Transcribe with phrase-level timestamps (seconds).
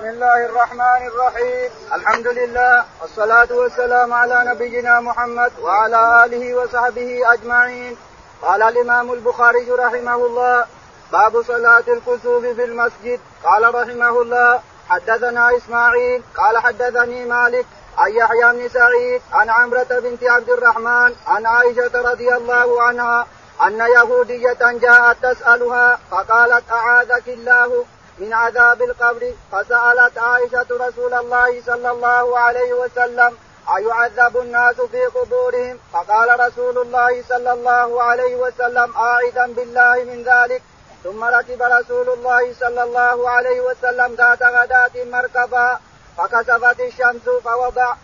[0.00, 1.70] بسم الله الرحمن الرحيم.
[1.92, 7.96] الحمد لله والصلاة والسلام على نبينا محمد وعلى آله وصحبه أجمعين.
[8.42, 10.64] قال الإمام البخاري رحمه الله
[11.12, 13.20] باب صلاة الكسوف في المسجد.
[13.44, 16.22] قال رحمه الله حدثنا إسماعيل.
[16.36, 17.66] قال حدثني مالك
[17.98, 23.26] عن يحيى بن سعيد عن عمرة بنت عبد الرحمن عن عائشة رضي الله عنها
[23.66, 27.84] أن يهودية جاءت تسألها فقالت أعاذك الله؟
[28.18, 33.36] من عذاب القبر فسألت عائشة رسول الله صلى الله عليه وسلم
[33.76, 40.62] أيعذب الناس في قبورهم؟ فقال رسول الله صلى الله عليه وسلم أعيذا بالله من ذلك.
[41.04, 45.78] ثم ركب رسول الله صلى الله عليه وسلم ذات غداة مركبا
[46.18, 47.94] فكسفت الشمس فوضع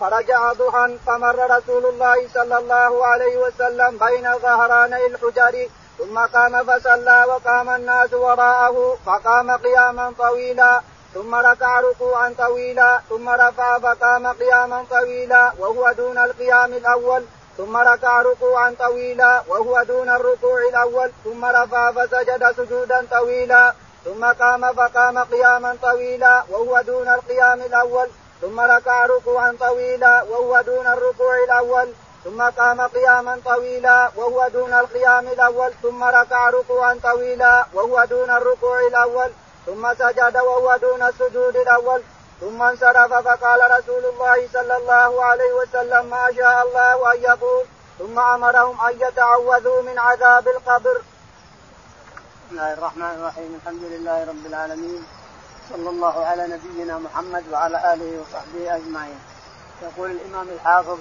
[0.00, 7.24] فرجع ضحى فمر رسول الله صلى الله عليه وسلم بين ظهراني الحجر ثم قام فصلى
[7.28, 10.80] وقام الناس وراءه فقام قياما طويلا
[11.14, 17.24] ثم ركع ركوعا طويلا ثم رفع فقام قياما طويلا وهو دون القيام الأول
[17.56, 24.72] ثم ركع ركوعا طويلا وهو دون الركوع الأول ثم رفع فسجد سجودا طويلا ثم قام
[24.72, 28.08] فقام قياما طويلا وهو دون القيام الأول
[28.40, 31.88] ثم ركع ركوعا طويلا وهو دون الركوع الأول
[32.26, 38.80] ثم قام قياما طويلا وهو دون القيام الأول ثم ركع ركوعا طويلا وهو دون الركوع
[38.86, 39.30] الأول
[39.66, 42.02] ثم سجد وهو دون السجود الأول
[42.40, 47.64] ثم انصرف فقال رسول الله صلى الله عليه وسلم ما شاء الله أن يقول
[47.98, 50.96] ثم أمرهم أن يتعوذوا من عذاب القبر.
[52.46, 55.06] بسم الله الرحمن الرحيم الحمد لله رب العالمين
[55.70, 59.20] صلى الله على نبينا محمد وعلى آله وصحبه أجمعين.
[59.82, 60.98] يقول الإمام الحافظ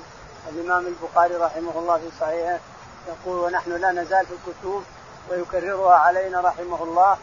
[0.49, 2.59] الإمام البخاري رحمه الله في صحيحه
[3.07, 4.83] يقول ونحن لا نزال في الكتب
[5.29, 7.17] ويكررها علينا رحمه الله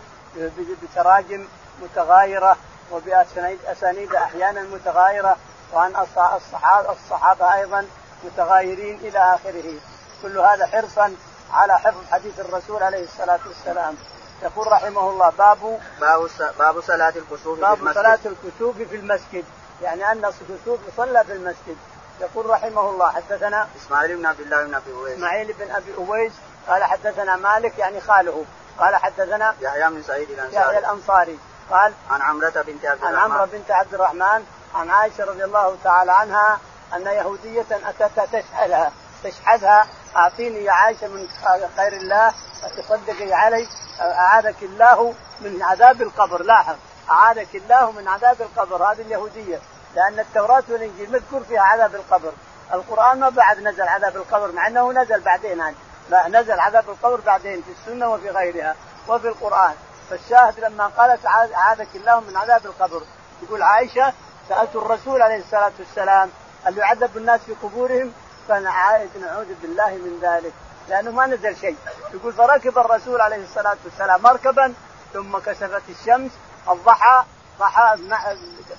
[0.82, 1.46] بتراجم
[1.82, 2.56] متغايرة
[2.92, 5.36] وباسانيد أحيانا متغايرة
[5.74, 5.96] وعن
[6.36, 7.86] الصحابه الصحابة أيضا
[8.24, 9.74] متغايرين إلى آخره.
[10.22, 11.14] كل هذا حرصا
[11.52, 13.94] على حفظ حديث الرسول عليه الصلاة والسلام.
[14.42, 17.94] يقول رحمه الله باب باب باب صلاة الكسوف باب في المسجد.
[17.94, 19.44] صلاة الكسوف في المسجد.
[19.82, 21.76] يعني أن الكسوف يصلى في المسجد.
[22.22, 25.16] يقول رحمه الله حدثنا إسماعيل بن عبد الله بن أبي أويس.
[25.16, 26.32] إسماعيل بن أبي أويس
[26.68, 28.44] قال حدثنا مالك يعني خاله.
[28.78, 30.56] قال حدثنا يحيى بن سعيد الأنصاري.
[30.56, 31.38] يحيى الأنصاري.
[31.70, 33.16] قال عن عمرة بنت عبد الرحمن.
[33.16, 34.44] عن عمرة بنت عبد الرحمن
[34.74, 36.58] عن عائشة رضي الله تعالى عنها
[36.94, 38.92] أن يهودية أتتها تشحذها
[39.24, 41.28] تشحذها أعطيني يا عائشة من
[41.76, 42.32] خير الله
[42.76, 43.68] تصدقي علي
[44.00, 46.42] أعاذك الله من عذاب القبر.
[46.42, 46.76] لاحظ
[47.10, 48.84] أعاذك الله من عذاب القبر.
[48.84, 49.60] هذه اليهودية.
[49.94, 52.32] لأن التوراة والإنجيل مذكور فيها عذاب القبر.
[52.72, 55.74] القرآن ما بعد نزل عذاب القبر مع أنه نزل بعدين
[56.10, 58.76] لا نزل عذاب القبر بعدين في السنة وفي غيرها
[59.08, 59.74] وفي القرآن.
[60.10, 63.02] فالشاهد لما قالت أعاذك الله من عذاب القبر
[63.42, 64.12] يقول عائشة
[64.48, 66.30] سألت الرسول عليه الصلاة والسلام
[66.64, 68.12] هل يعذب الناس في قبورهم؟
[68.48, 70.52] فنعوذ بالله من ذلك
[70.88, 71.76] لأنه ما نزل شيء.
[72.14, 74.74] يقول فركب الرسول عليه الصلاة والسلام مركبا
[75.12, 76.30] ثم كسفت الشمس
[76.70, 77.24] الضحى
[77.58, 77.96] ضحى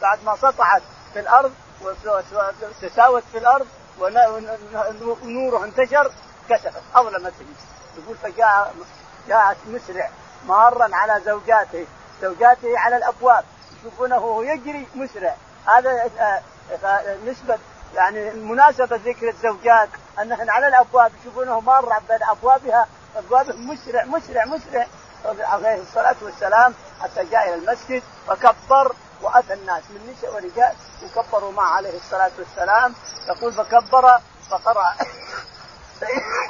[0.01, 0.81] بعد ما سطعت
[1.13, 1.53] في الأرض
[2.81, 3.67] وتساوت في الأرض
[3.99, 6.11] ونوره انتشر
[6.49, 7.33] كسفت اظلمت
[7.97, 8.73] يقول فجاء
[9.27, 10.09] جاءت مسرع
[10.47, 11.85] مارا على زوجاته.
[12.21, 13.43] زوجاته على الأبواب.
[13.79, 15.35] يشوفونه وهو يجري مسرع
[15.67, 16.41] هذا آه،
[16.85, 17.57] آه، نسبة
[17.95, 19.89] يعني مناسبة ذكر الزوجات.
[20.21, 21.11] أنهن على الأبواب.
[21.21, 22.87] يشوفونه مار بين أبوابها.
[23.15, 24.87] أبوابهم مسرع مسرع مسرع
[25.25, 30.73] عليه الصلاة والسلام حتى جاء إلى المسجد فكبر واتى الناس من نساء ورجال
[31.03, 32.95] وكبروا معه عليه الصلاة والسلام.
[33.27, 34.19] يقول فكبر
[34.49, 34.95] فقرأ.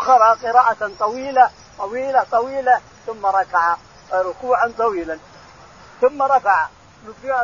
[0.07, 3.75] قرا قراءة طويلة طويلة طويلة ثم ركع
[4.13, 5.19] ركوعا طويلا.
[6.01, 6.67] ثم رفع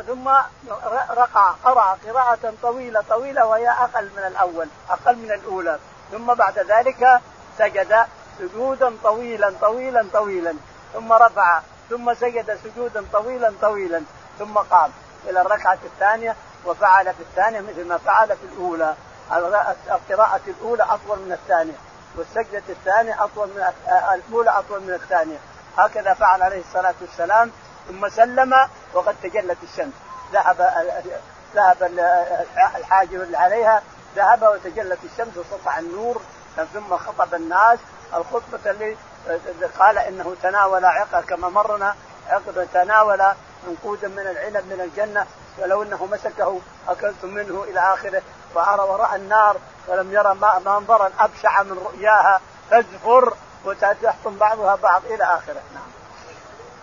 [0.07, 0.29] ثم
[1.09, 5.79] رقع قرأ قراءة طويلة طويلة وهي أقل من الأول أقل من الأولى.
[6.11, 7.21] ثم بعد ذلك
[7.57, 8.05] سجد
[8.39, 10.55] سجودا طويلا طويلا طويلا.
[10.93, 14.03] ثم رفع ثم سجد سجودا طويلا طويلا.
[14.39, 14.91] ثم قام.
[15.29, 16.35] إلى الركعة الثانية
[16.65, 18.95] وفعل في الثانية مثل ما فعل في الأولى.
[19.91, 21.73] القراءة الأولى أطول من الثانية
[22.15, 23.63] والسجدة الثانية أطول من
[24.13, 25.37] الأولى أطول من الثانية.
[25.77, 27.51] هكذا فعل عليه الصلاة والسلام
[27.87, 28.53] ثم سلم
[28.93, 29.93] وقد تجلت الشمس.
[30.33, 30.61] ذهب
[31.55, 31.83] ذهب
[32.77, 33.81] الحاجب اللي عليها
[34.15, 36.21] ذهب وتجلت الشمس وسطع النور
[36.73, 37.79] ثم خطب الناس.
[38.13, 38.95] الخطبة اللي
[39.79, 41.95] قال إنه تناول عقد كما مرنا
[42.29, 43.23] عقد تناول
[43.67, 45.25] منقودا من العنب من الجنة
[45.57, 48.21] ولو إنه مسكه اكلتم منه إلى آخره
[48.55, 49.57] وراء النار
[49.87, 50.35] ولم يرى
[50.65, 52.41] منظرا أبشع من رؤياها
[52.71, 53.33] تزفر
[53.65, 55.89] وتحطم بعضها بعض إلى آخره نعم.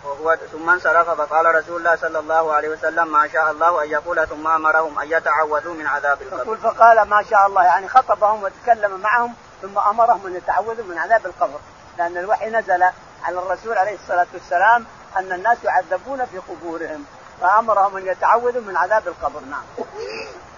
[0.05, 4.27] وهو ثم انصرف فقال رسول الله صلى الله عليه وسلم ما شاء الله أن يقول
[4.27, 6.43] ثم أمرهم أن يتعوذوا من عذاب القبر.
[6.43, 11.27] يقول فقال ما شاء الله يعني خطبهم وتكلم معهم ثم أمرهم أن يتعوذوا من عذاب
[11.27, 11.59] القبر
[11.99, 12.83] لأن الوحي نزل
[13.25, 14.87] على الرسول عليه الصلاة والسلام
[15.17, 17.05] أن الناس يعذبون في قبورهم
[17.41, 19.41] فأمرهم أن يتعوذوا من عذاب القبر.
[19.41, 19.65] نعم.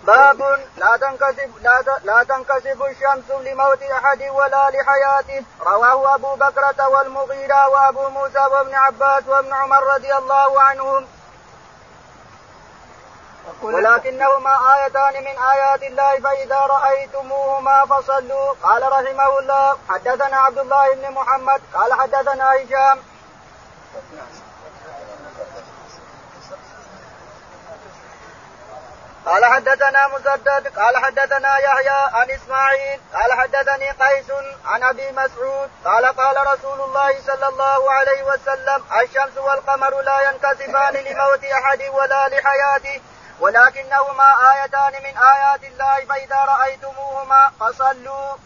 [0.06, 0.40] باب
[0.76, 5.44] لا تنكسب لا, لا تنكسب الشمس لموت أحد ولا لحياته.
[5.60, 11.06] رواه أبو بكرة والمغيرة وأبو موسى وابن عباس وابن عمر رضي الله عنهم.
[13.62, 18.54] ولكنهما آيتان من آيات الله فإذا رأيتموهما فصلوا.
[18.62, 22.98] قال رحمه الله حدثنا عبد الله بن محمد قال حدثنا هشام
[29.26, 34.30] قال حدثنا مسدد قال حدثنا يحيى عن إسماعيل قال حدثني قيس
[34.64, 40.94] عن أبي مسعود قال قال رسول الله صلى الله عليه وسلم الشمس والقمر لا ينكسفان
[40.94, 43.00] لموت أحد ولا لحياته
[43.40, 48.36] ولكنهما آيتان من آيات الله فإذا رأيتموهما فصلوا.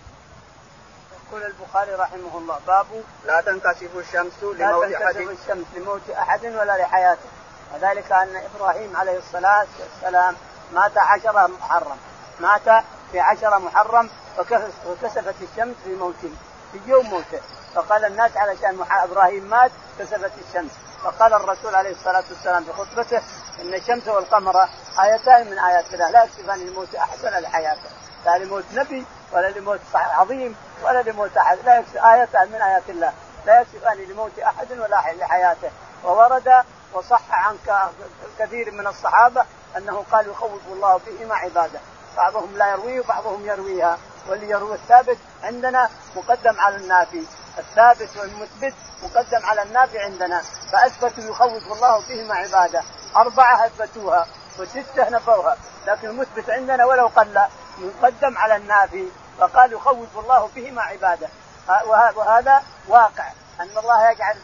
[1.33, 2.87] يقول البخاري رحمه الله باب
[3.25, 4.57] لا تنكسف الشمس لموت
[4.87, 7.29] لا تنكسف الشمس لموت أحد ولا لحياته.
[7.75, 10.37] وذلك أن إبراهيم عليه الصلاة والسلام
[10.73, 11.97] مات عشرة محرم.
[12.41, 14.11] مات في عشرة محرم
[14.87, 16.33] وكسفت الشمس في موته
[16.73, 17.41] في يوم موته.
[17.75, 20.71] فقال الناس علشان إبراهيم مات كسفت الشمس.
[21.05, 23.23] فقال الرسول عليه الصلاة والسلام في خطبته
[23.63, 24.69] إن الشمس والقمر
[25.03, 27.91] آيتان من آيات الله لا يكسفان لموت أحد ولا لحياته.
[28.27, 31.59] لا لموت نبي ولا لموت عظيم ولا لموت أحد.
[31.65, 33.13] لا يكسف ايتان من آيات الله.
[33.47, 35.71] لا يكسفان لموت أحد ولا لحياته.
[36.05, 37.59] وورد وصح عن
[38.39, 39.45] كثير من الصحابة
[39.77, 41.81] أنه قال يخوف الله بهما عباده.
[42.17, 43.99] بعضهم لا يرويه وبعضهم يرويها.
[44.29, 47.27] واللي يروي الثابت عندنا مقدم على النافي.
[47.59, 50.43] الثابت والمثبت مقدم على النافي عندنا.
[50.73, 52.83] فأثبتوا يخوف الله بهما عباده.
[53.17, 54.27] أربعة أثبتوها
[54.59, 55.57] وستة نفوها.
[55.87, 57.41] لكن المثبت عندنا ولو قل
[57.79, 59.09] يقدم على النافي.
[59.43, 61.29] فقال يخوف الله بهما عباده
[62.17, 63.25] وهذا واقع
[63.61, 64.37] أن الله يجعل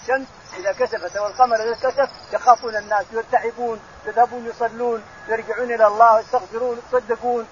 [0.00, 0.26] الشمس
[0.58, 7.46] إذا كسفت والقمر إذا كسف يخافون الناس يرتعبون يذهبون يصلون يرجعون إلى الله يستغفرون يصدقون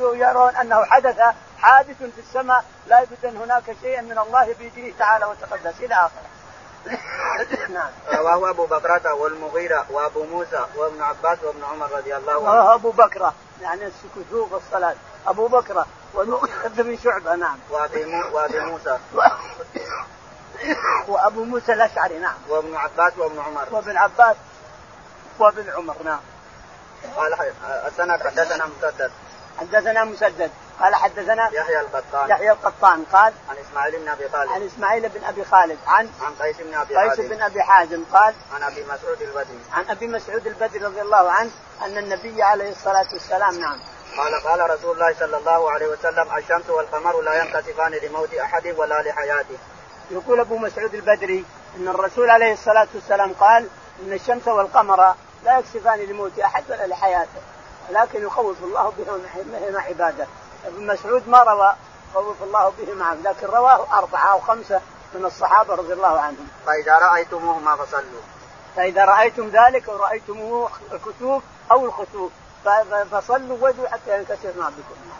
[0.00, 1.20] ويرون أنه حدث
[1.58, 6.34] حادث في السماء لا يبد أن هناك شيئا من الله بيده تعالى وتقدس إلى آخره.
[7.74, 7.90] نعم.
[8.12, 12.74] رواه أبو بكرة والمغيرة وأبو موسى وابن عباس وابن عمر رضي الله عنه.
[12.74, 14.94] أبو بكرة يعني السكوت والصلاة
[15.26, 17.58] أبو بكرة والمغيرة بن شعبة نعم.
[17.70, 18.98] وأبي وأبي موسى.
[21.08, 22.36] وأبو موسى الأشعري نعم.
[22.48, 23.66] وابن عباس وابن عمر.
[23.70, 24.36] وابن عباس
[25.38, 26.20] وابن عمر نعم.
[27.16, 27.34] قال
[27.86, 29.10] السند حدثنا مسدد
[29.60, 30.50] حدثنا مسدد
[30.80, 35.24] قال حدثنا يحيى القطان يحيى القطان قال عن إسماعيل بن أبي خالد عن إسماعيل بن
[35.24, 39.22] أبي خالد عن عن قيس بن أبي قيس بن أبي حازم قال عن أبي مسعود
[39.22, 41.50] البدري عن أبي مسعود البدري رضي الله عنه
[41.84, 43.80] أن النبي عليه الصلاة والسلام نعم
[44.16, 49.02] قال قال رسول الله صلى الله عليه وسلم الشمس والقمر لا ينكسفان لموت أحد ولا
[49.02, 49.58] لحياته.
[50.10, 51.44] يقول أبو مسعود البدري
[51.76, 53.68] إن الرسول عليه الصلاة والسلام قال
[54.02, 55.14] إن الشمس والقمر
[55.44, 57.40] لا يكسفان لموت أحد ولا لحياته
[57.90, 60.26] لكن يخوف الله بهما عباده
[60.66, 61.74] ابن مسعود ما روى
[62.14, 64.80] خوف الله بهما لكن رواه أربعة أو خمسة
[65.14, 66.48] من الصحابة رضي الله عنهم.
[66.66, 68.22] فإذا رأيتموهما فصلوا.
[68.76, 72.32] فإذا رأيتم ذلك ورايتموه الكسوف أو الخسوف
[73.12, 75.14] فصلوا وجهوا حتى ينكسر ما بكم.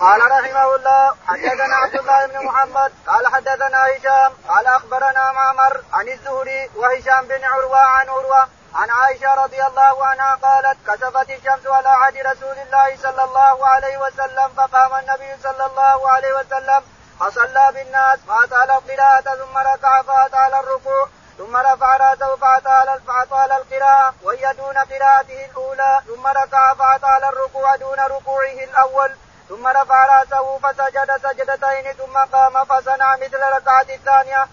[0.00, 6.08] قال رحمه الله حدثنا عبد الله بن محمد قال حدثنا هشام قال أخبرنا معمر عن
[6.08, 11.88] الزهري وهشام بن عروة عن عروة عن عائشة رضي الله عنها قالت كسفت الشمس على
[11.88, 16.82] عهد رسول الله صلى الله عليه وسلم فقام النبي صلى الله عليه وسلم
[17.20, 24.54] فصلى بالناس فاطال القراءة ثم ركع فاطال الركوع ثم رفع رأسه فأطال فأطال القراءه وهي
[24.56, 26.00] دون قراءته الأولى.
[26.06, 29.16] ثم ركع فأطال الركوع دون ركوعه الأول.
[29.48, 31.92] ثم رفع رأسه فسجد سجدتين.
[31.92, 34.48] ثم قام فصنع مثل ركعة الثانية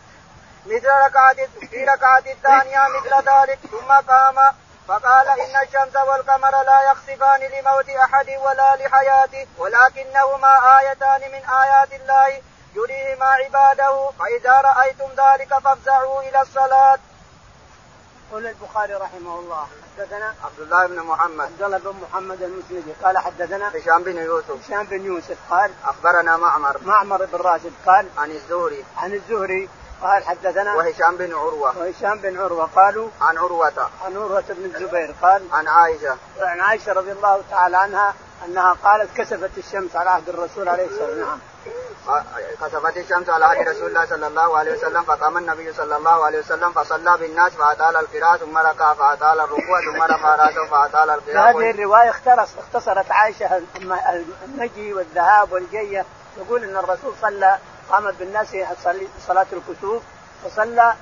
[0.65, 1.35] مثل ركعة
[1.69, 3.59] في ركعة الثانية مثل ذلك.
[3.71, 4.53] ثم قام
[4.87, 12.41] فقال إن الشمس والقمر لا يخسفان لموت أحد ولا لحياته ولكنهما آيتان من آيات الله.
[12.75, 16.99] يريهما عباده فإذا رأيتم ذلك فافزعوا إلى الصلاة.
[18.29, 21.45] يقول البخاري رحمه الله حدثنا عبد الله بن محمد.
[21.45, 24.65] عبد الله بن محمد المسندي قال حدثنا هشام بن يوسف.
[24.65, 26.77] هشام بن يوسف قال أخبرنا معمر.
[26.85, 28.85] معمر بن راشد قال عن الزهري.
[28.97, 29.69] عن الزهري
[30.01, 31.77] قال حدثنا وهشام بن عروة.
[31.77, 33.89] وهشام بن عروة قالوا عن عروة.
[34.05, 36.17] عن عروة بن الزبير قال عن عائشة.
[36.39, 38.13] عن عائشة رضي الله تعالى عنها
[38.45, 41.39] أنها قالت كسفت الشمس على عهد الرسول عليه الصلاة والسلام.
[42.61, 46.39] كسفت الشمس على عهد رسول الله صلى الله عليه وسلم فقام النبي صلى الله عليه
[46.39, 51.49] وسلم فصلى بالناس فأطال القراءة ثم ركع فأطال الركوع ثم رفع رأسه فأطال القراءة.
[51.49, 52.09] هذه الرواية
[52.59, 53.61] اختصرت عائشة
[54.45, 56.05] المجي والذهاب والجية
[56.37, 57.57] تقول إن الرسول صلى
[57.91, 58.57] قام بالناس
[59.27, 60.03] صلاة الكسوف
[60.45, 60.93] وصلى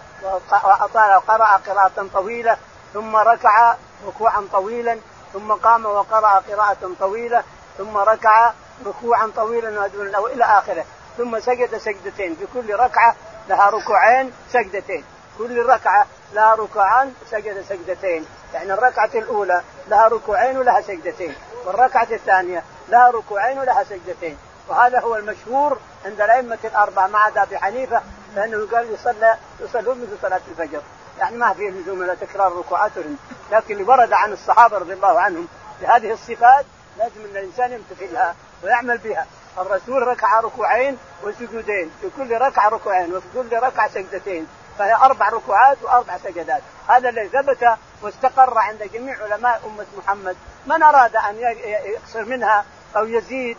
[0.51, 2.57] وأطال وقرأ قراءة طويلة
[2.93, 3.75] ثم ركع
[4.07, 4.99] ركوعا طويلا
[5.33, 7.43] ثم قام وقرأ قراءة طويلة
[7.77, 8.51] ثم ركع
[8.85, 9.85] ركوعا طويلا
[10.33, 10.85] إلى آخره.
[11.17, 12.35] ثم سجد سجدتين.
[12.35, 13.15] في كل ركعة
[13.49, 15.03] لها ركوعين سجدتين.
[15.37, 18.25] كل ركعة لها ركوعان سجد سجدتين.
[18.53, 21.35] يعني الركعة الأولى لها ركوعين ولها سجدتين.
[21.65, 24.37] والركعة الثانية لها ركوعين ولها سجدتين.
[24.69, 28.01] وهذا هو المشهور عند الأئمة الأربعة ما عدا أبي حنيفة
[28.35, 30.81] لأنه قال يصلى يصلون مثل صلاة الفجر.
[31.19, 33.17] يعني ما في لزوم ولا تكرار ركوعاتهم.
[33.51, 35.47] لكن اللي ورد عن الصحابة رضي الله عنهم
[35.81, 36.65] بهذه الصفات
[36.97, 39.25] لازم أن الإنسان يمتثلها ويعمل بها.
[39.57, 44.47] الرسول ركع ركوعين وسجودين في كل ركعة ركوعين وفي كل ركعة سجدتين
[44.79, 46.61] فهي أربع ركوعات وأربع سجدات.
[46.87, 50.37] هذا الذي ثبت واستقر عند جميع علماء أمة محمد.
[50.65, 51.37] من أراد أن
[51.85, 52.65] يقصر منها
[52.97, 53.57] أو يزيد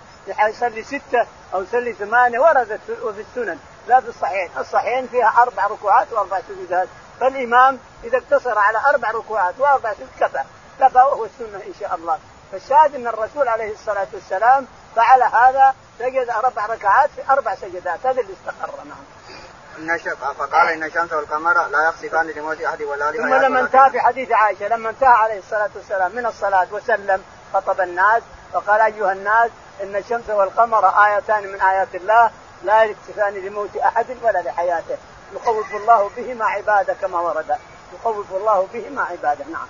[0.48, 3.58] يصلي ستة أو يصلي ثمانية ورد في السنن.
[3.88, 4.50] لا في الصحيحين.
[4.58, 6.88] الصحيحين فيها أربع ركوعات وأربع سجودات.
[7.20, 10.42] فالإمام إذا اقتصر على أربع ركوعات وأربع سجود كفى.
[10.80, 12.18] كفى وهو السنة إن شاء الله.
[12.52, 14.66] فالشاهد أن الرسول عليه الصلاة والسلام
[14.96, 18.06] فعل هذا سجد أربع ركعات في أربع سجدات.
[18.06, 19.98] هذا اللي استقر نعم
[20.38, 24.68] فقال إن الشمس والقمر لا يخسفان لموت أحد ولا ثم لما انتهى في حديث عائشة
[24.68, 27.22] لما انتهى عليه الصلاة والسلام من الصلاة وسلم
[27.54, 29.50] خطب الناس فقال أيها الناس
[29.82, 32.30] إن الشمس والقمر آيتان من آيات الله
[32.64, 34.96] لا يكتفان لموت أحد ولا لحياته.
[35.34, 37.58] يخوف الله بهما عباده كما ورد.
[37.94, 39.66] يخوف الله بهما عباده نعم.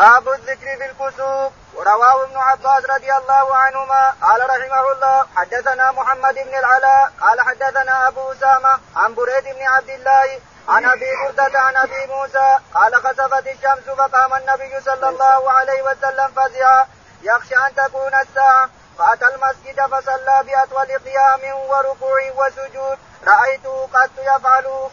[0.00, 4.14] باب الذكر في الكسوف ورواه ابن عباس رضي الله عنهما.
[4.22, 9.90] قال رحمه الله حدثنا محمد بن العلاء قال حدثنا أبو أسامة عن بريد بن عبد
[9.90, 15.82] الله عن أبي بردة عن أبي موسى قال خسفت الشمس فقام النبي صلى الله عليه
[15.82, 16.86] وسلم فزعا
[17.22, 18.70] يخشى أن تكون الساعة.
[18.98, 22.98] فأتى المسجد فصلى بأطول قيام وركوع وسجود.
[23.26, 24.88] رأيته قد يفعل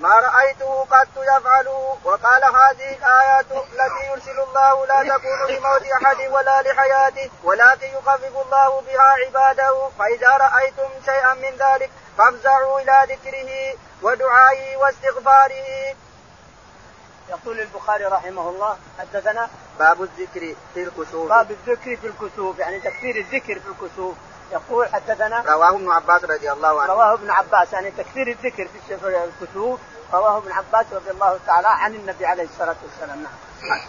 [0.00, 1.98] ما رأيته قد يفعله.
[2.04, 8.80] وقال هذه الآيات التي يرسل الله لا تكون لموت أحد ولا لحياته ولكن يخفف الله
[8.80, 9.88] بها عباده.
[9.98, 15.94] فإذا رأيتم شيئا من ذلك فافزعوا إلى ذكره ودعائه واستغفاره.
[17.28, 19.48] يقول البخاري رحمه الله حدثنا
[19.78, 21.28] باب الذكر في الكسوف.
[21.28, 24.16] باب الذكر في الكسوف يعني تكثير الذكر في الكسوف.
[24.52, 26.92] يقول حدثنا رواه ابن عباس رضي الله عنه.
[26.92, 29.78] رواه ابن عباس يعني تكثير الذكر في الكتب.
[30.12, 33.22] رواه ابن عباس رضي الله تعالى عن النبي عليه الصلاة والسلام.
[33.22, 33.32] نعم.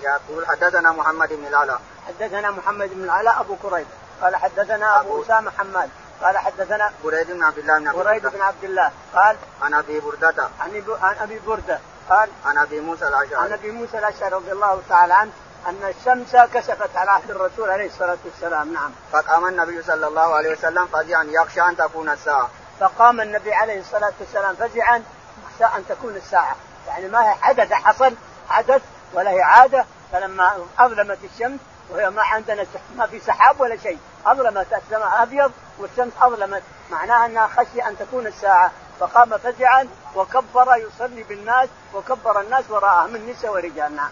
[0.01, 1.81] يقول حدثنا محمد بن العلاء.
[2.07, 3.87] حدثنا محمد بن العلاء أبو كريب
[4.21, 5.89] قال حدثنا أبو أسامة حماد.
[6.21, 8.91] قال حدثنا بريد بن عبد الله بن بريد بن عبد الله.
[9.15, 10.49] قال عن أبي بردة.
[10.59, 10.83] عن
[11.19, 11.79] أبي بردة.
[12.09, 13.35] قال عن أبي موسى الأشعري.
[13.35, 15.31] عن أبي موسى الأشعري رضي الله تعالى عنه.
[15.67, 18.91] أن الشمس كشفت على عهد الرسول عليه الصلاة والسلام نعم.
[19.11, 22.49] فقام النبي صلى الله عليه وسلم فزعا يخشى أن تكون الساعة.
[22.79, 25.03] فقام النبي عليه الصلاة والسلام فزعا
[25.43, 26.55] يخشى أن تكون الساعة،
[26.87, 28.15] يعني ما هي حدث حصل
[28.49, 28.81] حدث
[29.13, 31.59] ولا هي عادة فلما أظلمت الشمس
[31.89, 32.65] وهي ما عندنا
[32.97, 38.27] ما في سحاب ولا شيء، أظلمت السماء أبيض والشمس أظلمت، معناها أنها خشي أن تكون
[38.27, 44.09] الساعة، فقام فزعا وكبر يصلي بالناس وكبر الناس وراءه من نساء ورجال نعم.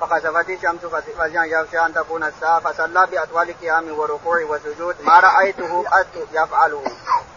[0.00, 0.80] فخسفت الشمس
[1.18, 6.82] فزعا يخشى ان تكون الساعة فصلى بأطول قيام وركوع وسجود ما رأيته قد يفعله.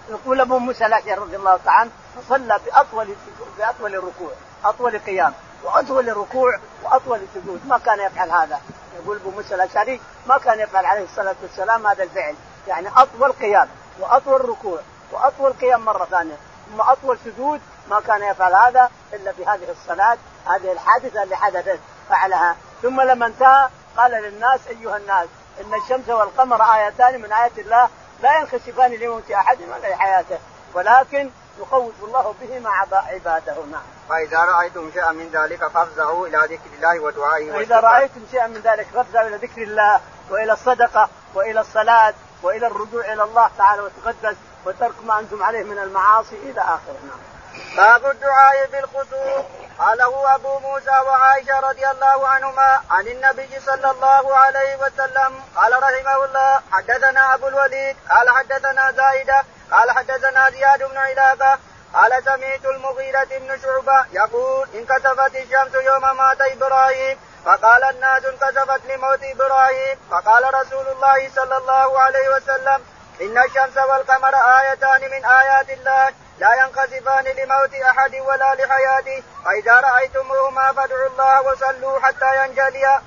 [0.10, 3.16] يقول أبو موسى الأشعري رضي الله تعالى عنه فصلى بأطول
[3.58, 4.32] بأطول الركوع
[4.66, 5.34] أطول قيام
[5.64, 7.62] وأطول ركوع وأطول سجود.
[7.68, 8.62] ما كان يفعل هذا.
[8.96, 12.36] يقول أبو موسى الأشعري ما كان يفعل عليه الصلاة والسلام هذا الفعل.
[12.68, 13.68] يعني أطول قيام
[14.00, 14.80] وأطول ركوع
[15.12, 16.38] وأطول قيام مرة ثانية.
[16.72, 21.80] ثم أطول سجود ما كان يفعل هذا إلا في هذه الصلاة هذه الحادثة اللي حدثت.
[22.10, 25.28] فعلها ثم لما انتهى قال للناس أيها الناس
[25.62, 27.90] إن الشمس والقمر آيتان من آيات الله
[28.24, 30.38] لا ينخسفان لموت أحد ولا لحياته
[30.74, 33.82] ولكن يخوف الله بهما عباده نعم.
[34.10, 38.88] فإذا رأيتم شيئا من ذلك فافزعوا إلى ذكر الله ودعائه فإذا رأيتم شيئا من ذلك
[38.94, 44.36] فافزعوا إلى ذكر الله وإلى الصدقة وإلى الصلاة وإلى الرجوع إلى الله تعالى وتقدس
[44.66, 47.35] وترك ما أنتم عليه من المعاصي إلى آخره نعم.
[47.78, 49.46] باب الدعاء بالخسوف
[49.80, 55.44] قاله أبو موسى وعائشة رضي الله عنهما عن النبي صلى الله عليه وسلم.
[55.56, 61.60] قال رحمه الله حدثنا أبو الوليد قال حدثنا زايدة قال حدثنا زياد بن علاقه
[61.94, 67.20] قال سمعت المغيرة بن شعبة يقول انكسفت الشمس يوم مات إبراهيم.
[67.46, 69.98] فقال الناس انكسفت لموت إبراهيم.
[70.12, 72.86] فقال رسول الله صلى الله عليه وسلم
[73.22, 76.14] إن الشمس والقمر آيتان من آيات الله.
[76.40, 79.24] لا ينقسفان لموت أحد ولا لحياته.
[79.46, 83.02] فإذا رأيتموهما فادعوا الله وصلوا حتى ينجليا.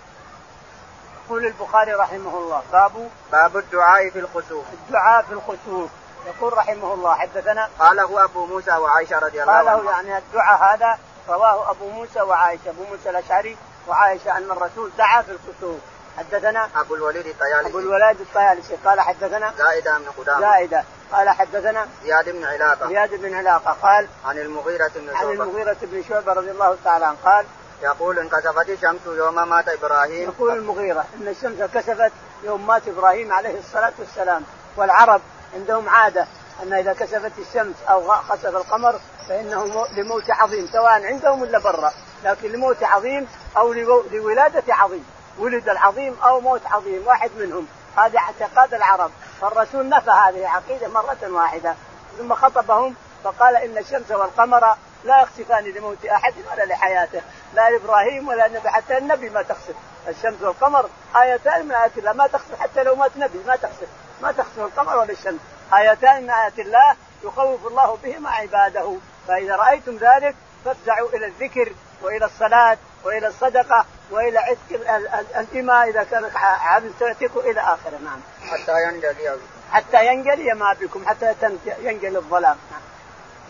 [1.27, 5.91] يقول البخاري رحمه الله باب باب الدعاء في الخسوف الدعاء في الخسوف
[6.27, 9.75] يقول رحمه الله حدثنا قاله أبو موسى وعائشة رضي الله عنها.
[9.75, 13.57] قاله يعني الدعاء هذا رواه أبو موسى وعائشة أبو موسى الأشعري
[13.89, 15.81] وعائشة أن الرسول دعا في الكسوف
[16.19, 17.69] حدثنا أبو الوليد الطيالسي.
[17.69, 18.77] أبو الوليد الطيالسي.
[18.85, 20.41] قال حدثنا زائده بن قدامة.
[20.41, 22.89] زائده قال حدثنا زياد بن علاقة.
[22.89, 23.77] زياد بن علاقة.
[23.83, 25.19] قال عن المغيرة بن شعبة.
[25.19, 27.17] عن المغيرة بن شعبة رضي الله تعالى عنه.
[27.25, 27.47] قال
[27.83, 30.31] يقول انكسفت الشمس يوم مات إبراهيم.
[30.31, 32.13] يقول المغيرة إن الشمس كسفت
[32.45, 34.43] يوم مات إبراهيم عليه الصلاة والسلام.
[34.77, 35.21] والعرب
[35.55, 36.27] عندهم عادة
[36.63, 41.93] أن إذا كسفت الشمس أو خسف القمر فإنه لموت عظيم سواء عندهم ولا برا.
[42.25, 43.73] لكن لموت عظيم أو
[44.13, 45.05] لولادة عظيم.
[45.39, 47.67] ولد العظيم أو موت عظيم واحد منهم.
[47.97, 49.11] هذا اعتقاد العرب.
[49.41, 51.75] فالرسول نفى هذه العقيدة مرة واحدة.
[52.19, 57.21] ثم خطبهم فقال إن الشمس والقمر لا يخسفان لموت أحد ولا لحياته.
[57.55, 59.75] لا لابراهيم ولا النبي حتى النبي ما تخسف.
[60.09, 62.13] الشمس والقمر آيتان من آيات الله.
[62.13, 63.89] ما تخسف حتى لو مات نبي ما تخسف.
[64.23, 65.41] ما تخسف القمر ولا الشمس.
[65.75, 68.97] آيتان من آيات الله يخوف الله بهما عباده.
[69.29, 71.73] فإذا رأيتم ذلك فافزعوا إلى الذكر.
[72.03, 74.91] وإلى الصلاة وإلى الصدقة وإلى عتق
[75.39, 78.21] الدماء إذا كانت عبد تعتق إلى آخره نعم.
[78.51, 79.39] حتى ينجلي
[79.73, 81.35] حتى ينجلي ما بكم حتى
[81.79, 82.81] ينجلي الظلام نعم.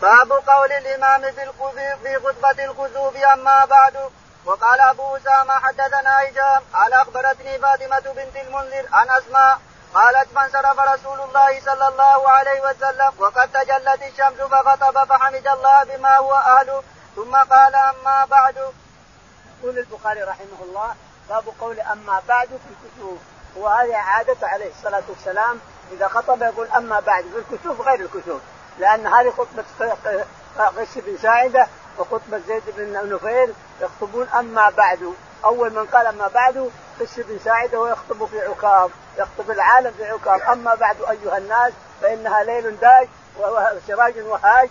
[0.01, 1.45] باب قول الإمام في
[2.03, 3.93] في خطبة الكسوف أما بعد
[4.45, 9.59] وقال أبو أسامة حدثنا هشام قال أخبرتني فاطمة بنت المنذر عن اسماء
[9.93, 16.17] قالت فانصرف رسول الله صلى الله عليه وسلم وقد تجلت الشمس فخطب فحمد الله بما
[16.17, 16.83] هو أهله
[17.19, 18.55] ثم قال أما بعد.
[19.59, 20.95] يقول البخاري رحمه الله
[21.29, 23.19] باب قول أما بعد في الكسوف
[23.55, 25.59] وهذه عادته عليه الصلاة والسلام.
[25.91, 28.41] إذا خطب يقول أما بعد في الكسوف غير الكسوف
[28.79, 29.63] لأن هذه خطبة
[30.59, 35.13] غش بن ساعدة وخطبة زيد بن نفيل يخطبون أما بعد.
[35.45, 40.41] أول من قال أما بعد قس بن ساعدة ويخطب في عكاظ يخطب العالم في عكاظ
[40.41, 43.07] أما بعد أيها الناس فإنها ليل داج
[43.39, 44.69] وسراج وهاج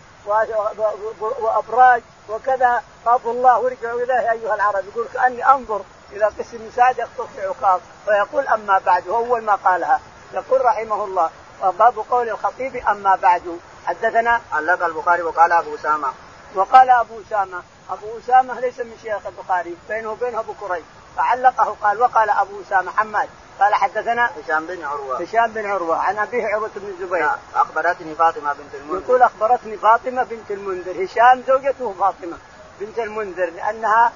[1.20, 2.02] وأبراج.
[2.28, 4.84] وكذا خافوا الله ورجعوا إليه أيها العرب.
[4.88, 5.80] يقول كأني أنظر
[6.12, 6.94] إلى قسم سعد
[7.36, 10.00] في عكاظ فيقول أما بعد هو أول ما قالها.
[10.32, 11.30] يقول رحمه الله
[11.62, 13.58] باب قول الخطيب أما بعد.
[13.86, 16.08] حدثنا؟ علق البخاري وقال أبو أسامة.
[16.54, 20.84] وقال أبو أسامة أبو أسامة ليس من شيخ البخاري بينه وبينه أبو كريب.
[21.16, 23.28] فعلقه قال وقال أبو أسامة حماد
[23.60, 25.22] قال حدثنا هشام بن عروة.
[25.22, 27.30] هشام بن عروة عن أبيه عروة بن الزبير.
[27.54, 29.04] أخبرتني فاطمة بنت المنذر.
[29.04, 31.04] يقول أخبرتني فاطمة بنت المنذر.
[31.04, 32.38] هشام زوجته فاطمة
[32.80, 34.12] بنت المنذر لأنها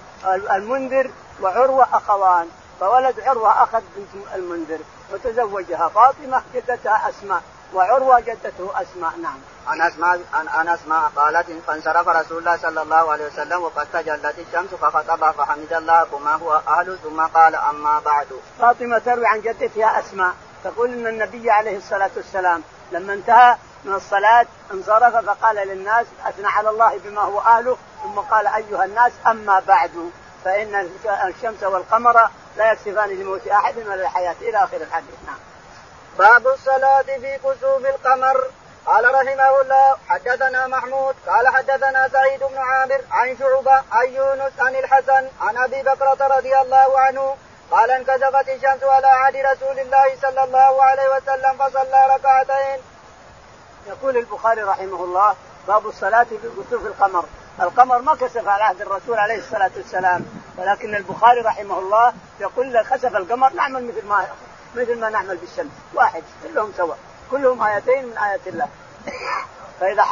[0.53, 2.49] المنذر وعروة أخوان
[2.81, 4.79] فولد عروة اخذ بنت المنذر
[5.13, 5.89] وتزوجها.
[5.89, 7.43] فاطمة جدتها أسماء
[7.75, 9.13] وعروة جدته أسماء.
[9.23, 9.39] نعم.
[9.67, 14.75] عن اسماء عن اسماء قالت فانصرف رسول الله صلى الله عليه وسلم وقد تجلت الشمس
[14.75, 18.27] فخطب فحمد الله وما هو أهل ثم قال أما بعد.
[18.59, 20.33] فاطمة تروي عن جدتها أسماء
[20.65, 26.71] تقول إن النبي عليه الصلاة والسلام لما انتهى من الصلاة انصرف فقال للناس أثنى على
[26.71, 30.11] الله بما هو أهله ثم قال أيها الناس أما بعد.
[30.45, 30.89] فإن
[31.29, 35.15] الشمس والقمر لا يكسفان لموت أحد ولا الحياة إلى آخر الحديث.
[35.27, 35.39] نعم.
[36.19, 38.45] باب الصلاة في كسوف القمر.
[38.87, 44.77] قال رحمه الله حدثنا محمود قال حدثنا سعيد بن عامر عن شعبة عن يونس عن
[44.77, 47.37] الحسن عن أبي بكرة رضي الله عنه
[47.71, 52.83] قال انكسفت الشمس على عهد رسول الله صلى الله عليه وسلم فصلى ركعتين.
[53.87, 55.35] يقول البخاري رحمه الله
[55.69, 57.25] باب الصلاة في كسوف القمر،
[57.61, 60.25] القمر ما كسف على عهد الرسول عليه الصلاة والسلام،
[60.59, 64.27] ولكن البخاري رحمه الله يقول كسف القمر نعمل مثل ما
[64.75, 65.73] مثل ما نعمل بالشمس.
[65.95, 66.99] واحد كلهم سواء
[67.33, 68.69] كلهم آيتين من آيات الله.
[69.81, 70.05] فإذا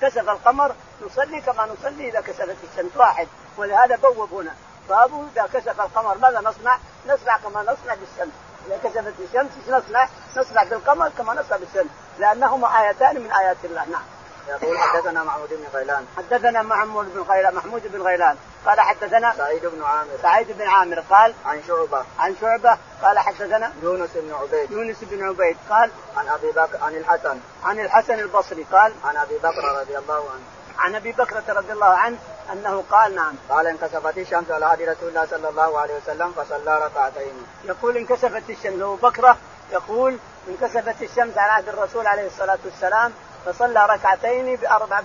[0.00, 0.74] كسف القمر
[1.06, 2.96] نصلي كما نصلي إذا كسفت الشمس.
[2.96, 3.28] واحد.
[3.56, 4.54] ولهذا بوب هنا.
[4.88, 8.34] باب إذا كسف القمر ماذا نصنع؟ نصنع كما نصنع بالشمس.
[8.66, 11.90] إذا كسفت الشمس نصنع؟ نصنع بالقمر كما نصنع بالشمس.
[12.18, 13.84] لأنهما آيتان من آيات الله.
[13.84, 14.02] نعم.
[14.50, 16.06] يقول حدثنا محمود بن غيلان.
[16.16, 18.36] حدثنا محمود بن غيلان محمود بن غيلان.
[18.66, 20.10] قال حدثنا سعيد بن عامر.
[20.22, 22.04] سعيد بن عامر قال عن شعبة.
[22.18, 24.70] عن شعبة قال حدثنا يونس بن عبيد.
[24.70, 27.40] يونس بن عبيد قال عن أبي بكر عن الحسن.
[27.64, 30.42] عن الحسن البصري قال عن أبي بكر رضي الله عنه.
[30.78, 32.18] عن أبي بكرة رضي الله عنه
[32.52, 33.34] أنه قال نعم.
[33.50, 37.46] قال انكسفت الشمس على عهد رسول الله صلى الله عليه وسلم فصلى ركعتين.
[37.64, 38.82] يقول انكسفت الشمس.
[38.82, 39.36] ابو بكرة
[39.72, 43.12] يقول انكسفت الشمس على عهد الرسول عليه الصلاة والسلام
[43.46, 45.00] فصلى ركعتين بأربع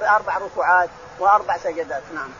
[0.00, 2.30] بأربع ركوعات وأربع سجدات نعم.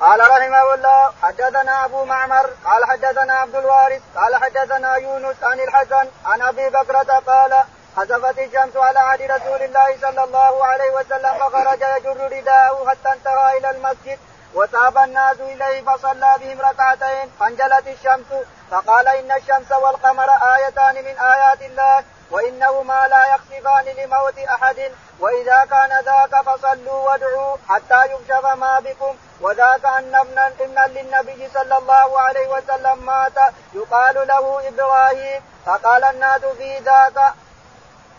[0.00, 6.08] قال رحمه الله حدثنا أبو معمر قال حدثنا عبد الوارث قال حدثنا يونس عن الحسن
[6.26, 7.64] عن أبي بكرة قال
[7.96, 13.58] خسفت الشمس على عهد رسول الله صلى الله عليه وسلم فخرج يجر رداءه حتى انتهى
[13.58, 14.18] إلى المسجد
[14.54, 18.26] وتاب الناس إليه فصلى بهم ركعتين فانجلت الشمس
[18.70, 22.04] فقال إن الشمس والقمر آيتان من آيات الله
[22.36, 29.84] وإنهما لا يخسفان لموت أحد وإذا كان ذاك فصلوا وادعوا حتى يكشف ما بكم وذاك
[29.84, 33.38] أن ابنا ابنا للنبي صلى الله عليه وسلم مات
[33.74, 37.34] يقال له إبراهيم فقال الناس في ذاك.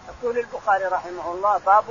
[0.10, 1.86] يقول البخاري رحمه الله باب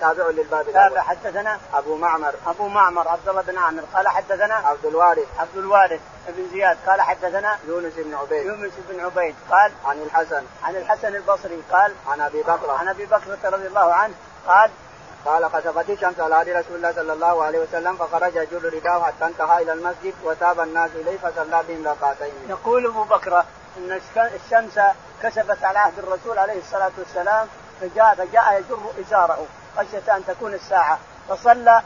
[0.00, 2.34] تابع للباب تابع حدثنا أبو معمر.
[2.46, 3.82] أبو معمر عبد الله بن عامر.
[3.94, 5.28] قال حدثنا عبد الوارث.
[5.38, 6.76] عبد الوارث بن زياد.
[6.86, 8.46] قال حدثنا يونس بن عبيد.
[8.46, 9.34] يونس بن عبيد.
[9.50, 10.42] قال عن الحسن.
[10.62, 11.62] عن الحسن البصري.
[11.72, 12.70] قال عن أبي بكر.
[12.70, 14.14] عن أبي بكر رضي الله عنه.
[14.46, 14.70] قال
[15.24, 19.26] قال خسفت الشمس على عهد رسول الله صلى الله عليه وسلم فخرج يجر رداه حتى
[19.26, 22.32] انتهى إلى المسجد وتاب الناس إليه فصلى بهم ركعتين.
[22.48, 23.44] يقول أبو بكر
[23.76, 24.80] إن الشمس
[25.22, 27.46] كسفت على عهد الرسول عليه الصلاة والسلام
[27.80, 29.46] فجاء فجاء يجر إزاره.
[29.76, 30.98] خشية أن تكون الساعة.
[31.28, 31.82] فصلى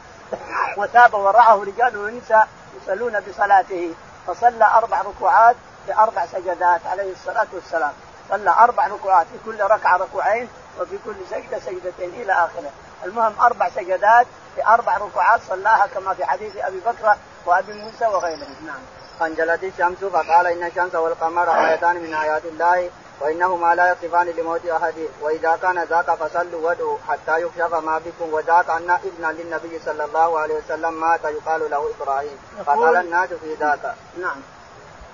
[0.77, 2.47] وتاب ورعه رجال ونساء
[2.81, 3.93] يصلون بصلاته.
[4.27, 5.55] فصلى أربع ركوعات
[5.87, 7.91] باربع سجدات عليه الصلاة والسلام.
[8.29, 12.71] صلى أربع ركوعات في كل ركعة ركوعين وفي كل سجدة سجدتين إلى آخره.
[13.05, 17.15] المهم أربع سجدات في أربع ركوعات صلاها كما في حديث أبي بكر
[17.45, 18.55] وأبي موسى وغيرهم.
[18.65, 18.79] نعم.
[19.21, 22.89] انجلت الشمس فقال إن الشمس والقمر آيتان من آيات الله
[23.23, 28.69] وإنهما لا يقفان لموت أحد وإذا كان ذاك فصلوا وادعوا حتى يكشف ما بكم وذاك
[28.69, 33.95] أن ابنا للنبي صلى الله عليه وسلم مات يقال له إبراهيم فقال الناس في ذاك.
[34.21, 34.41] نعم.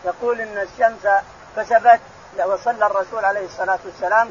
[0.05, 1.07] يقول إن الشمس
[1.57, 1.99] كسبت
[2.45, 4.29] وصلى الرسول عليه الصلاة والسلام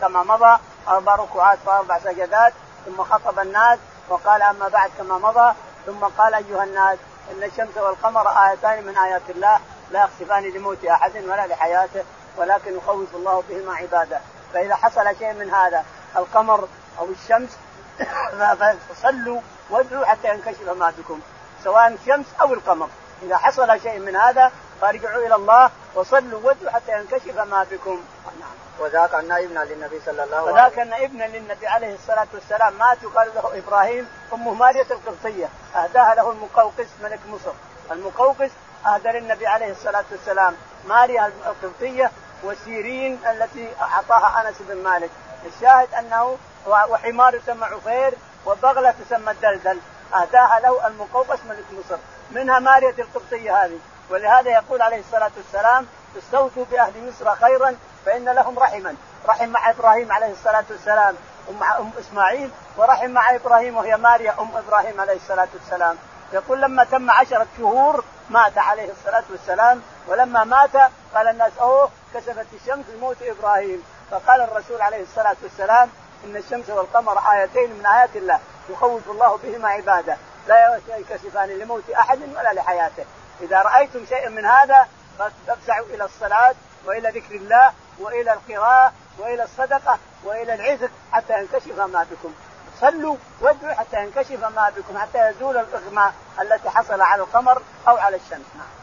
[0.00, 0.58] كما مضى
[0.88, 2.52] أربع ركوعات وأربع سجدات
[2.86, 5.54] ثم خطب الناس وقال أما بعد كما مضى
[5.86, 6.98] ثم قال أيها الناس
[7.32, 12.04] إن الشمس والقمر آيتان من آيات الله لا يخسفان لموت أحد ولا لحياته
[12.36, 14.20] ولكن يخوف الله بهما عباده.
[14.54, 15.84] فإذا حصل شيء من هذا
[16.16, 16.68] القمر
[16.98, 17.50] أو الشمس
[18.88, 19.40] فصلوا
[19.70, 21.20] وادعوا حتى ينكشف ما بكم
[21.64, 22.88] سواء الشمس أو القمر.
[23.22, 28.00] إذا حصل شيء من هذا فارجعوا إلى الله وصلوا وادعوا حتى ينكشف ما بكم.
[28.40, 28.62] نعم.
[28.78, 32.78] وذاك أن ابن للنبي صلى الله عليه وسلم وذاك أن ابن للنبي عليه الصلاة والسلام
[32.78, 35.48] مات يقال له إبراهيم أمه مارية القبطية.
[35.76, 37.52] أهداها له المقوقس ملك مصر.
[37.90, 38.50] المقوقس
[38.86, 40.56] أهدى للنبي عليه الصلاة والسلام.
[40.88, 42.10] ماريا القبطية
[42.44, 45.10] وسيرين التي أعطاها أنس بن مالك.
[45.46, 48.14] الشاهد أنه وحمار يسمى عفير
[48.46, 49.78] وبغلة تسمى الدلدل
[50.14, 51.96] أهداها له المقوقس ملك مصر.
[52.30, 53.78] منها مارية القبطية هذه.
[54.10, 55.86] ولهذا يقول عليه الصلاة والسلام
[56.18, 58.94] استوتوا بأهل مصر خيرا فإن لهم رحما.
[59.28, 61.14] رحم مع إبراهيم عليه الصلاة والسلام
[61.48, 65.96] ومع أم إسماعيل ورحم مع إبراهيم وهي ماريا أم إبراهيم عليه الصلاة والسلام.
[66.32, 70.76] يقول لما تم عشرة شهور مات عليه الصلاة والسلام ولما مات
[71.14, 73.84] قال الناس أوه كسفت الشمس لموت إبراهيم.
[74.10, 75.90] فقال الرسول عليه الصلاة والسلام
[76.24, 80.16] إن الشمس والقمر آيتين من آيات الله يخوف الله بهما عباده
[80.48, 83.04] لا يكشفان لموت أحد ولا لحياته.
[83.40, 89.98] إذا رأيتم شيئا من هذا فافزعوا إلى الصلاة وإلى ذكر الله وإلى القراءة وإلى الصدقة
[90.24, 92.34] وإلى العزق حتى ينكشف ما بكم.
[92.82, 98.16] صلوا وادعوا حتى ينكشف ما بكم حتى يزول الإغماء التي حصل على القمر أو على
[98.16, 98.82] الشمس نعم.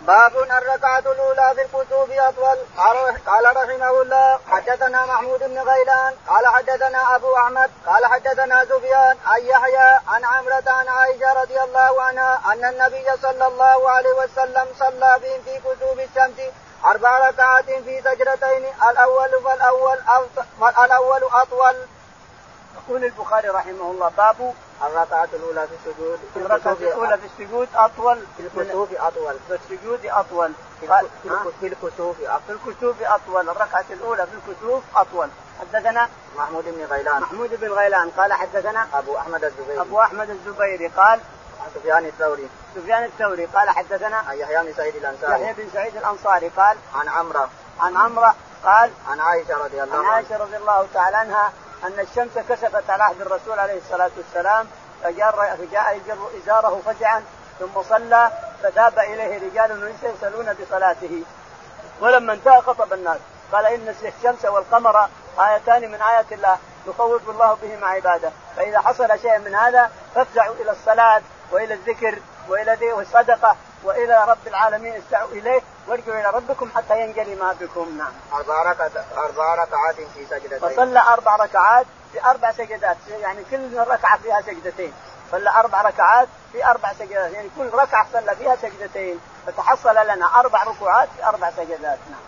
[0.00, 2.58] باب الركعة الأولى في الكتب أطول
[3.26, 9.40] قال رحمه الله حدثنا محمود بن غيلان قال حدثنا أبو أحمد قال حدثنا سفيان عن
[9.40, 15.16] يحيى عن عمرة عن عائشة رضي الله عنها أن النبي صلى الله عليه وسلم صلى
[15.22, 16.52] بهم في كتب الشمس
[16.84, 19.98] أربع ركعات في سجرتين الأول فالأول
[20.84, 21.76] الأول أطول.
[22.90, 28.18] يقول البخاري رحمه الله باب الركعة الأولى في السجود الركعة الأولى في السجود أطول.
[28.36, 29.34] في الكسوف أطول.
[29.48, 30.52] في السجود أطول.
[31.60, 33.48] في الكسوف في الكسوف أطول.
[33.48, 35.28] الركعة الأولى في الكسوف أطول.
[35.60, 37.22] حدثنا محمود بن غيلان.
[37.22, 38.10] محمود بن غيلان.
[38.10, 39.80] قال حدثنا أبو أحمد الزبيري.
[39.80, 41.20] أبو أحمد الزبيري قال
[41.74, 42.48] سفيان الثوري.
[42.74, 45.42] سفيان الثوري قال حدثنا عن يحيى بن سعيد الأنصاري.
[45.42, 47.50] يحيى بن سعيد الأنصاري قال عن عمره
[47.80, 50.08] عن عمره قال عن عائشة رضي الله عنها.
[50.08, 51.52] عن عائشة رضي الله تعالى عنها
[51.84, 54.66] أن الشمس كسفت على عهد الرسول عليه الصلاة والسلام
[55.02, 57.22] فجاء فجاء يجر إزاره فجعا
[57.58, 58.30] ثم صلى
[58.62, 61.22] فذهب إليه رجال ونساء يسالون بصلاته.
[62.00, 63.18] ولما انتهى خطب الناس
[63.52, 68.30] قال إن الشمس والقمر آيتان من آيات الله يخوف الله بهما عباده.
[68.56, 72.18] فإذا حصل شيء من هذا فافزعوا إلى الصلاة وإلى الذكر.
[72.50, 78.12] وإلى الصدقه وإلى رب العالمين استعوا إليه وارجعوا إلى ربكم حتى ينجلي ما بكم نعم.
[78.32, 80.58] أربع ركعات أربع ركعات في سجدتين.
[80.58, 84.92] فصلى أربع ركعات في أربع سجدات يعني كل ركعة فيها سجدتين.
[85.32, 90.62] صلى أربع ركعات في أربع سجدات يعني كل ركعة صلى فيها سجدتين فتحصل لنا أربع
[90.62, 92.20] ركوعات في أربع سجدات نعم.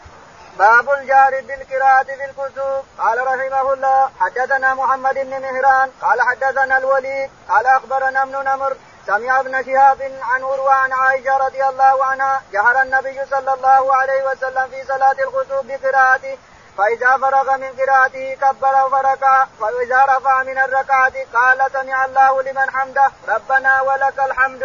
[0.59, 7.31] باب الجهر بالقراءة في الكتب قال رحمه الله حدثنا محمد بن مهران قال حدثنا الوليد
[7.49, 8.77] قال أخبرنا ابن نمر
[9.07, 14.25] سمع ابن شهاب عن عروة عن عائشة رضي الله عنها جهر النبي صلى الله عليه
[14.31, 16.39] وسلم في صلاة الخسوف بقراءته
[16.79, 23.11] فإذا فرغ من قراءته كبر فركع وإذا رفع من الركعة قال سمع الله لمن حمده
[23.29, 24.65] ربنا ولك الحمد.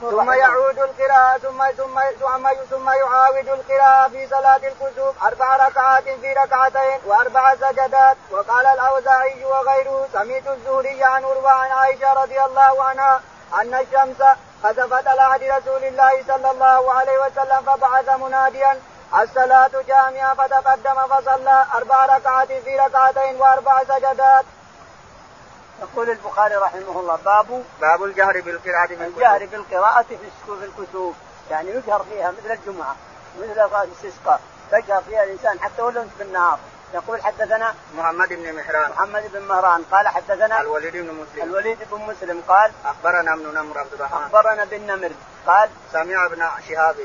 [0.00, 5.24] ثم يعود القراءة ثم ثم ثم ثم يعاود القراءة في صلاة الكسوف.
[5.24, 8.16] أربع ركعات في ركعتين وأربع سجدات.
[8.30, 13.20] وقال الأوزاعي وغيره سمعت الزهري عن عروة عن عائشة رضي الله عنها
[13.60, 14.22] أن الشمس
[14.62, 18.80] خسفت على عهد رسول الله صلى الله عليه وسلم فبعث مناديا
[19.22, 21.66] الصلاة جامعة فتقدم فصلى.
[21.74, 24.44] أربع ركعات في ركعتين وأربع سجدات.
[25.82, 31.14] يقول البخاري رحمه الله باب باب الجهر بالقراءة في الجهر بالقراءة في في الكتب.
[31.50, 32.96] يعني يجهر فيها مثل الجمعة
[33.38, 36.58] مثل الاستسقاء تجهر فيها الإنسان حتى ولو في النهار
[36.94, 38.90] يقول حدثنا محمد بن مهران.
[38.90, 39.82] محمد بن مهران.
[39.92, 41.42] قال حدثنا الوليد بن مسلم.
[41.42, 44.22] الوليد بن مسلم قال أخبرنا ابن نمر عبد الرحمن.
[44.22, 45.12] أخبرنا بن نمر
[45.46, 46.96] قال سمع ابن شهاب.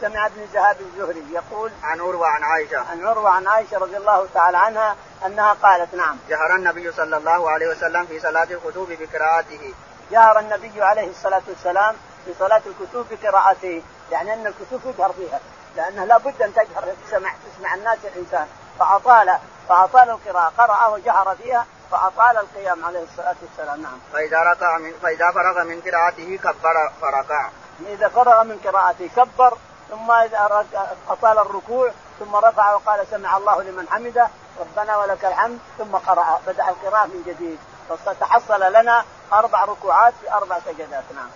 [0.00, 2.78] سمع ابن شهاب الزهري يقول عن عروة عن عائشة.
[2.90, 6.16] عن عروة عن عائشة رضي الله تعالى عنها أنها قالت نعم.
[6.28, 9.74] جهر النبي صلى الله عليه وسلم في صلاة الكتب بقراءته.
[10.10, 13.82] جهر النبي عليه الصلاة والسلام في صلاة الكتب بقراءته.
[14.12, 15.40] يعني أن الكتب يجهر فيها.
[15.76, 16.94] لأنه لابد أن تجهر.
[17.06, 18.46] تسمع تسمع الناس الإنسان.
[18.78, 19.38] فاطال
[19.68, 23.98] فأطال القراءة قرأ وجهر فيها فأطال القيام عليه الصلاة والسلام نعم.
[24.12, 27.48] فإذا ركع من فإذا فرغ من قراءته كبر فركع.
[27.86, 29.58] إذا فرغ من قراءته كبر
[29.90, 30.66] ثم إذا
[31.08, 34.28] أطال الركوع ثم رفع وقال سمع الله لمن حمده
[34.60, 37.58] ربنا ولك الحمد ثم قرأ بدأ القراءة من جديد
[38.06, 41.28] فتحصل لنا أربع ركوعات في أربع سجدات نعم.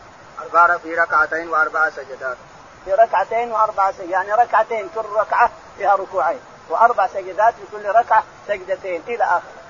[0.43, 2.37] أربع في ركعتين وأربع سجدات.
[2.85, 6.41] في ركعتين وأربع سجدات يعني ركعتين كل ركعة فيها ركوعين.
[6.69, 9.63] وأربع سجدات في كل ركعة سجدتين إلى آخره.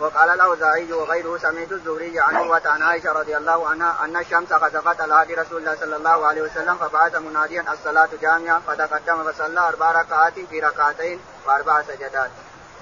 [0.00, 5.00] وقال الأوزاعي وغيره سمعت الزهري عن عروه عن عائشة رضي الله عنها أن الشمس خسفت
[5.00, 9.90] على هدي رسول الله صلى الله عليه وسلم فبعث مناديا الصلاة جامعة فتقدم فصلى أربع
[9.92, 12.30] ركعات في ركعتين وأربع سجدات.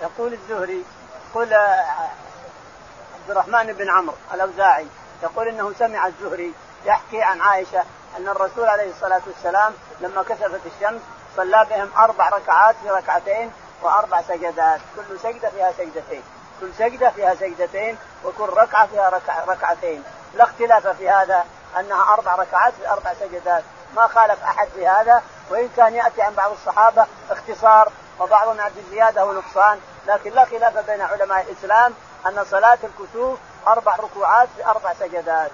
[0.02, 0.84] يقول الزهري
[1.30, 4.86] يقول عبد الرحمن بن عمرو الأوزاعي
[5.22, 7.82] يقول إنه سمع الزهري يحكي عن عائشة
[8.18, 11.00] أن الرسول عليه الصلاة والسلام لما كسفت الشمس
[11.38, 16.22] صلى بهم أربع ركعات في ركعتين وأربع سجدات، كل سجدة فيها سجدتين،
[16.60, 20.02] كل سجدة فيها سجدتين وكل ركعة فيها ركع ركعتين،
[20.34, 21.44] لا اختلاف في هذا
[21.80, 23.64] أنها أربع ركعات في أربع سجدات،
[23.96, 25.22] ما خالف أحد في هذا.
[25.50, 31.00] وإن كان يأتي عن بعض الصحابة اختصار وبعضهم ياتي زياده ونقصان، لكن لا خلاف بين
[31.00, 31.94] علماء الإسلام
[32.26, 35.50] أن صلاة الكسوف أربع ركوعات في أربع سجدات.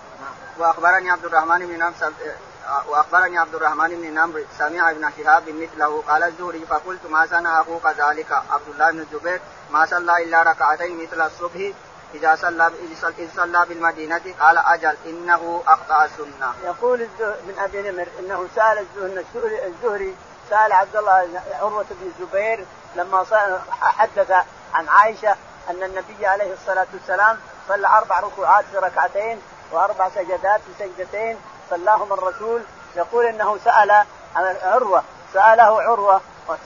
[0.59, 1.83] وأخبرني عبد الرحمن بن
[2.89, 7.87] وأخبرني عبد الرحمن بن نمر سمع ابن شهاب مثله قال الزهري فقلت ما صنع أخوك
[7.87, 11.73] ذلك عبد الله بن الزبير ما صلى إلا ركعتين مثل الصبح
[12.15, 12.71] إذا صلى
[13.19, 16.55] إذ صلى بالمدينة قال أجل إنه أخطأ السنة.
[16.65, 18.87] يقول ابن أبي نمر إنه سأل
[19.67, 20.17] الزهري
[20.51, 22.65] سأل عبد الله عروة بن الزبير
[22.97, 23.25] لما
[23.71, 24.31] حدث
[24.75, 25.37] عن عائشة
[25.71, 29.41] أن النبي عليه الصلاة والسلام صلى أربع ركوعات في ركعتين
[29.73, 31.37] وأربع سجدات في سجدتين
[31.71, 32.63] صلاهم الرسول
[32.97, 34.05] يقول إنه سأل
[34.63, 36.21] عروة سأله عروة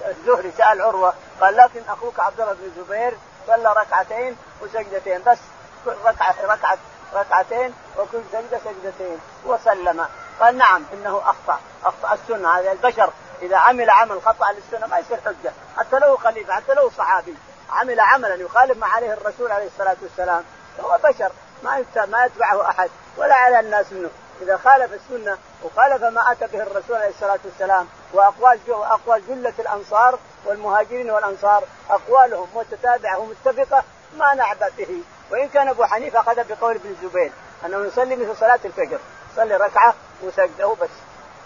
[0.09, 5.39] الزهري سأل عروة قال لكن أخوك عبد الله بن الزبير صلى ركعتين وسجدتين بس
[5.87, 6.79] ركعة ركعة
[7.15, 10.07] ركعتين وكل سجدة سجدتين وسلم.
[10.41, 12.59] قال نعم إنه أخطأ أخطأ السنة.
[12.59, 15.53] هذا البشر إذا عمل عمل خطأ للسنة ما يصير حجة.
[15.77, 17.35] حتى لو خليفة حتى لو صحابي
[17.71, 20.45] عمل عملا يخالف ما عليه الرسول عليه الصلاة والسلام
[20.81, 21.33] هو بشر
[21.63, 24.11] ما ما يتبعه أحد ولا على الناس منه.
[24.43, 30.19] إذا خالف السنة وخالف ما أتى به الرسول عليه الصلاة والسلام وأقوال أقوال جلة الأنصار
[30.45, 33.83] والمهاجرين والأنصار أقوالهم متتابعه ومتفقه
[34.19, 35.03] ما نعبأ به.
[35.31, 37.33] وإن كان أبو حنيفة أخذ بقول ابن الزبير
[37.67, 38.99] أنه يصلي مثل صلاة الفجر
[39.33, 40.91] يصلي ركعة وسجده وبس.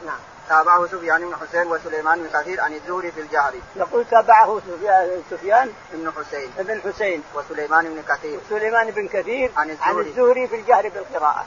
[0.07, 0.19] نعم.
[0.49, 3.55] تابعه سفيان بن حسين وسليمان بن كثير عن الزهري في الجهر.
[3.77, 4.61] يقول تابعه
[5.31, 6.51] سفيان بن حسين.
[6.59, 7.23] بن حسين.
[7.35, 8.41] وسليمان بن كثير.
[8.47, 10.49] وسليمان بن كثير عن الزهري, عن الزهري.
[10.49, 11.47] في الجهر بالقراءة.